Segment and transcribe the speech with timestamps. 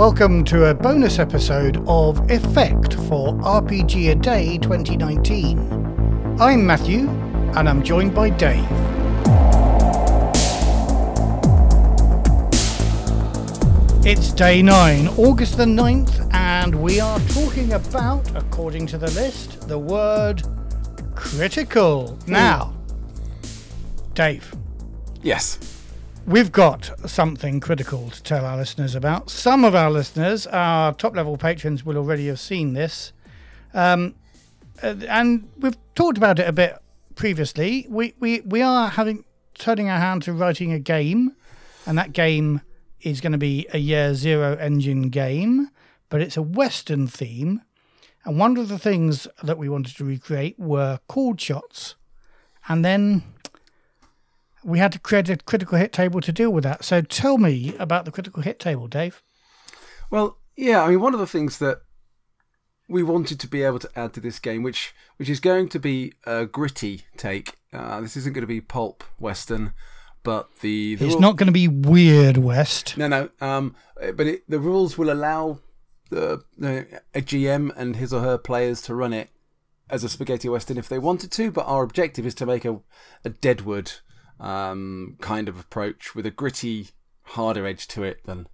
[0.00, 6.38] Welcome to a bonus episode of Effect for RPG A Day 2019.
[6.40, 7.06] I'm Matthew,
[7.54, 8.64] and I'm joined by Dave.
[14.06, 19.68] It's day 9, August the 9th, and we are talking about, according to the list,
[19.68, 20.42] the word
[21.14, 22.14] critical.
[22.24, 22.32] Hmm.
[22.32, 22.72] Now,
[24.14, 24.54] Dave,
[25.20, 25.79] Yes.
[26.30, 29.30] We've got something critical to tell our listeners about.
[29.30, 33.12] Some of our listeners, our top level patrons, will already have seen this.
[33.74, 34.14] Um,
[34.80, 36.78] uh, and we've talked about it a bit
[37.16, 37.84] previously.
[37.90, 41.34] We, we, we are having turning our hand to writing a game,
[41.84, 42.60] and that game
[43.00, 45.68] is going to be a year zero engine game,
[46.10, 47.60] but it's a Western theme.
[48.24, 51.96] And one of the things that we wanted to recreate were called shots.
[52.68, 53.24] And then
[54.64, 56.84] we had to create a critical hit table to deal with that.
[56.84, 59.22] So tell me about the critical hit table, Dave.
[60.10, 61.78] Well, yeah, I mean, one of the things that
[62.88, 65.78] we wanted to be able to add to this game, which which is going to
[65.78, 67.56] be a gritty take.
[67.72, 69.72] Uh, this isn't going to be pulp western,
[70.24, 72.96] but the, the It's rule- not going to be Weird West.
[72.98, 73.28] no no.
[73.40, 75.60] Um, but it, the rules will allow
[76.10, 79.30] the, the a GM and his or her players to run it
[79.88, 81.52] as a spaghetti western if they wanted to.
[81.52, 82.80] But our objective is to make a
[83.24, 83.92] a Deadwood
[84.40, 86.88] um, kind of approach with a gritty,
[87.22, 88.46] harder edge to it than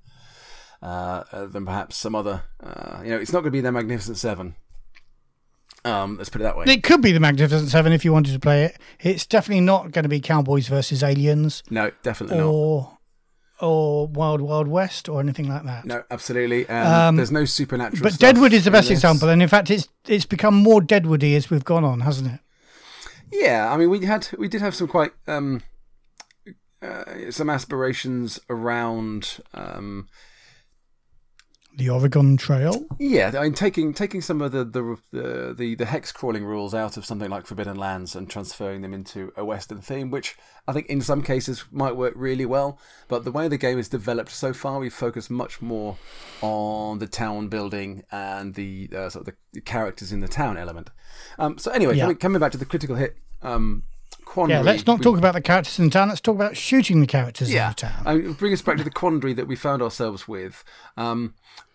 [0.82, 2.42] uh, uh, than perhaps some other.
[2.62, 4.56] Uh, you know, it's not going to be the Magnificent Seven.
[5.84, 6.64] Um, let's put it that way.
[6.66, 8.76] It could be the Magnificent Seven if you wanted to play it.
[9.00, 12.46] It's definitely not going to be Cowboys versus Aliens No, definitely not.
[12.48, 12.98] or
[13.60, 15.84] or Wild Wild West or anything like that.
[15.84, 16.68] No, absolutely.
[16.68, 18.02] Um, Um, there's no supernatural.
[18.02, 18.98] But Deadwood is the best this.
[18.98, 22.40] example, and in fact, it's it's become more Deadwoody as we've gone on, hasn't it?
[23.30, 25.62] Yeah, I mean, we had we did have some quite um,
[26.86, 29.38] uh, some aspirations around.
[29.54, 30.08] Um,
[31.78, 32.86] The Oregon Trail.
[32.98, 34.96] yeah, I mean, taking taking some of the the,
[35.54, 39.30] the the hex crawling rules out of something like Forbidden Lands and transferring them into
[39.36, 40.36] a Western theme, which
[40.66, 42.78] I think in some cases might work really well.
[43.08, 45.98] But the way the game is developed so far, we focus much more
[46.41, 50.56] on the town building and the uh, sort of the, the characters in the town
[50.56, 50.88] element.
[51.38, 52.04] Um, so anyway, Yeah.
[52.04, 53.16] coming, coming back to the critical hit.
[53.42, 53.82] Um,
[54.25, 56.09] quandary, Yeah, let's not we- talk about the characters in town.
[56.09, 58.33] Let's talk about shooting the characters in the town.
[58.39, 60.65] Bring us back to the quandary that we found ourselves with.
[60.97, 61.34] Um,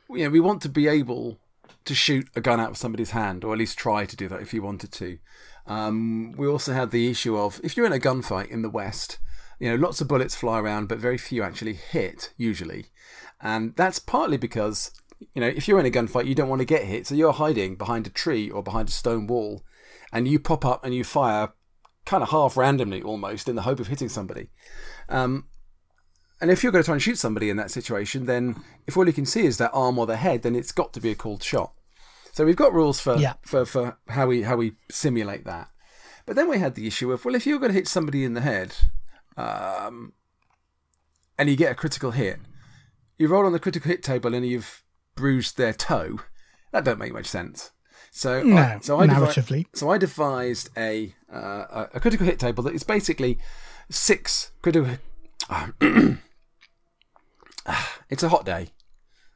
[0.10, 1.40] you know, we want to be able
[1.86, 4.42] to shoot a gun out of somebody's hand, or at least try to do that
[4.42, 5.18] if you wanted to.
[5.66, 9.20] Um, we also had the issue of if you're in a gunfight in the West,
[9.60, 12.88] you know, lots of bullets fly around, but very few actually hit usually,
[13.42, 14.92] and that's partly because
[15.34, 17.32] you know if you're in a gunfight, you don't want to get hit, so you're
[17.34, 19.64] hiding behind a tree or behind a stone wall,
[20.12, 21.54] and you pop up and you fire
[22.06, 24.50] kind of half randomly almost in the hope of hitting somebody.
[25.10, 25.46] Um,
[26.40, 29.06] and if you're going to try and shoot somebody in that situation, then if all
[29.06, 31.16] you can see is their arm or their head, then it's got to be a
[31.16, 31.74] called shot.
[32.34, 33.34] So we've got rules for Yeah.
[33.44, 35.70] for, for how we how we simulate that.
[36.26, 38.34] But then we had the issue of well, if you're going to hit somebody in
[38.34, 38.74] the head,
[39.38, 40.14] um,
[41.38, 42.40] and you get a critical hit,
[43.18, 44.84] you roll on the critical hit table and you've
[45.16, 46.20] bruised their toe.
[46.72, 47.72] That don't make much sense.
[48.14, 49.66] So No, I, so I devi- narratively.
[49.74, 53.38] so I devised a uh, a- critical hit table that is basically
[53.90, 54.98] six critical.
[58.10, 58.70] it's a hot day.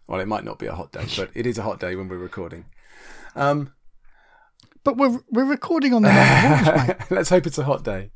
[0.07, 2.07] Well, it might not be a hot day, but it is a hot day when
[2.09, 2.65] we're recording.
[3.35, 3.73] Um,
[4.83, 8.11] But we're we're recording on the night let's hope it's a hot day.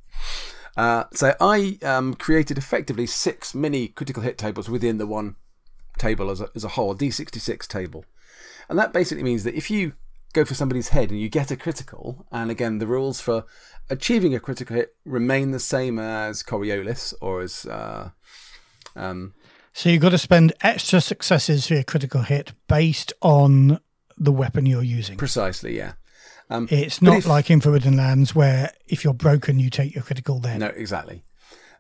[0.78, 5.36] Uh, so I um, created effectively six mini critical hit tables within the one
[5.98, 8.06] table as a, as a whole, d66 table.
[8.70, 9.94] And that basically means that if you
[10.34, 13.46] go for somebody's head and you get a critical, and again, the rules for
[13.90, 17.66] achieving a critical hit remain the same as Coriolis or as.
[17.66, 18.10] Uh,
[18.96, 19.34] um,
[19.74, 23.80] So you've got to spend extra successes for your critical hit based on
[24.18, 25.18] the weapon you're using.
[25.18, 25.94] precisely, yeah.
[26.50, 30.04] Um, It's not if- like in Forbidden Lands where if you're broken, you take your
[30.04, 30.60] critical then.
[30.60, 31.24] No, exactly.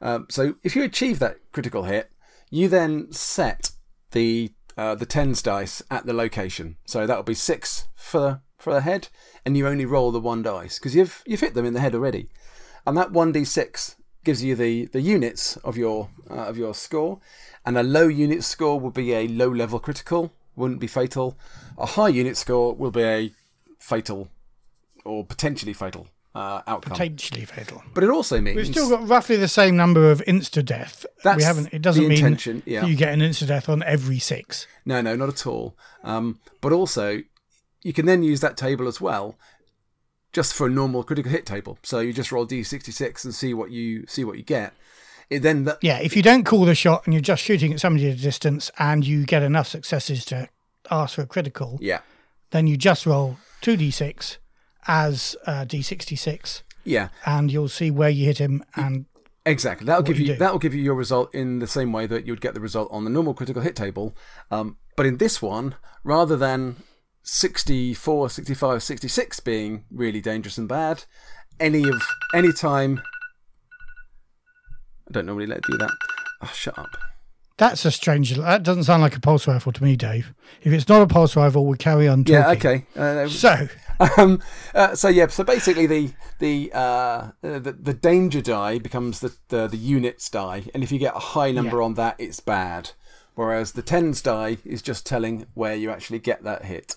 [0.01, 2.09] Um, so if you achieve that critical hit,
[2.49, 3.71] you then set
[4.11, 6.77] the uh, the tens dice at the location.
[6.85, 9.09] So that will be six for for the head,
[9.45, 11.93] and you only roll the one dice because you've you've hit them in the head
[11.93, 12.29] already,
[12.87, 16.73] and that one d six gives you the the units of your uh, of your
[16.73, 17.19] score,
[17.65, 21.37] and a low unit score would be a low level critical, wouldn't be fatal.
[21.77, 23.31] A high unit score will be a
[23.79, 24.29] fatal
[25.03, 26.91] or potentially fatal uh, outcome.
[26.91, 27.83] Potentially fatal.
[27.93, 31.05] but it also means We've still got roughly the same number of insta death.
[31.23, 31.73] We haven't.
[31.73, 32.85] It doesn't mean yeah.
[32.85, 34.67] you get an insta death on every six.
[34.85, 35.75] No, no, not at all.
[36.03, 37.21] Um, but also,
[37.81, 39.35] you can then use that table as well,
[40.31, 41.77] just for a normal critical hit table.
[41.83, 44.73] So you just roll d66 and see what you see what you get.
[45.29, 47.79] It then that Yeah, if you don't call the shot and you're just shooting at
[47.79, 50.49] somebody at a distance and you get enough successes to
[50.89, 51.99] ask for a critical, yeah
[52.51, 54.37] then you just roll 2d6
[54.87, 59.05] as uh, d66 yeah and you'll see where you hit him and
[59.45, 59.85] Exactly.
[59.85, 62.33] That'll give you you, that'll give you your result in the same way that you
[62.33, 64.15] would get the result on the normal critical hit table.
[64.51, 66.75] Um, but in this one, rather than
[67.23, 71.05] 64, 65, 66 being really dangerous and bad,
[71.59, 72.01] any of
[72.33, 73.01] any time.
[75.07, 75.91] I don't normally let it do that.
[76.43, 76.97] Oh, shut up.
[77.57, 80.87] that's a strange that doesn't sound like a pulse rifle to me dave if it's
[80.87, 82.35] not a pulse rifle we'll carry on talking.
[82.35, 82.51] Yeah.
[82.51, 82.85] Okay.
[82.95, 83.67] Uh, so
[84.17, 84.41] um,
[84.73, 89.67] uh, so yeah, so basically the the, uh, the the danger die becomes the, the
[89.67, 91.83] the units die, and if you get a high number Yeah.
[91.85, 92.91] on that, it's bad.
[93.35, 96.95] Whereas the tens die is just telling where you actually get that hit.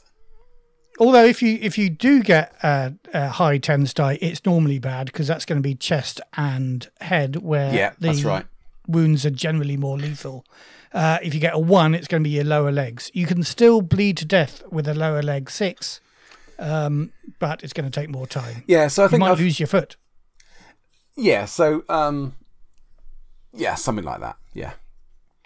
[0.98, 5.06] although if you if you do get a, a high tens die it's normally bad
[5.06, 8.46] because that's going to be chest and head where Yeah, the that's right.
[8.86, 10.44] wounds are generally more lethal
[10.92, 13.42] uh, if you get a one it's going to be your lower legs you can
[13.42, 16.00] still bleed to death with a lower leg six
[16.62, 19.40] um, but it's going to take more time Yeah, so I you think might I've,
[19.40, 19.96] lose your foot
[21.16, 22.36] yeah, so um,
[23.52, 24.36] yeah, something like that.
[24.54, 24.72] Yeah,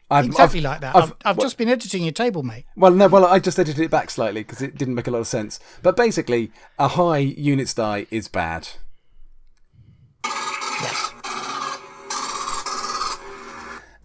[0.08, 2.92] I've, exactly I've- like that I've- i've, I've just been editing your table mate Well,
[2.92, 5.26] no, well, I just edited it back slightly because it didn't make a lot of
[5.26, 5.58] sense.
[5.82, 8.68] But basically, a high units die is bad.
[10.24, 11.12] yes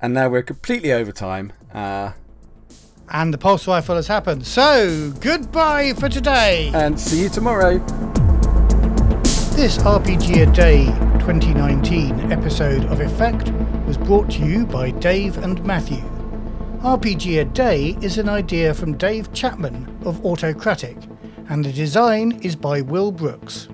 [0.01, 1.53] And now we're completely over time.
[1.71, 2.13] Uh,
[3.09, 7.79] and the pulse rifle has happened so goodbye for today and see you tomorrow.
[9.55, 10.85] This RPG A Day
[11.19, 13.51] 2019 episode of Effect
[13.85, 16.03] was brought to you by Dave and Matthew.
[16.81, 20.97] RPG A Day is an idea from Dave Chapman of Autocratik,
[21.49, 23.67] and the design is by Will Brooks.